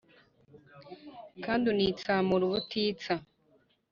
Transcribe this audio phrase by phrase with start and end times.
[1.45, 3.13] kandi unitsamura ubutitsa